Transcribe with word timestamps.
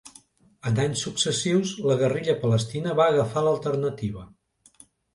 En 0.71 0.79
anys 0.83 1.03
successius, 1.07 1.75
la 1.91 1.99
guerrilla 2.01 2.37
palestina 2.47 2.99
va 3.03 3.09
agafar 3.13 3.47
l'alternativa. 3.49 4.29